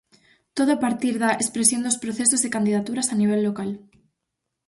[0.57, 3.69] Todo a partir da "expresión dos procesos e candidaturas a nivel local".